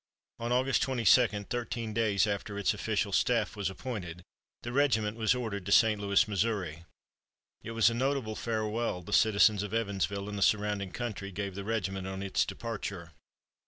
On 0.39 0.51
August 0.51 0.81
22, 0.81 1.27
thirteen 1.43 1.93
days 1.93 2.25
after 2.25 2.57
its 2.57 2.73
official 2.73 3.13
staff 3.13 3.55
was 3.55 3.69
appointed, 3.69 4.23
the 4.63 4.71
regiment 4.71 5.15
was 5.15 5.35
ordered 5.35 5.63
to 5.67 5.71
St. 5.71 6.01
Louis, 6.01 6.27
Missouri. 6.27 6.85
It 7.61 7.71
was 7.73 7.91
a 7.91 7.93
notable 7.93 8.35
farewell 8.35 9.03
the 9.03 9.13
citizens 9.13 9.61
of 9.61 9.75
Evansville 9.75 10.27
and 10.27 10.39
the 10.39 10.41
surrounding 10.41 10.91
country 10.91 11.31
gave 11.31 11.53
the 11.53 11.63
regiment 11.63 12.07
on 12.07 12.23
its 12.23 12.45
departure. 12.45 13.11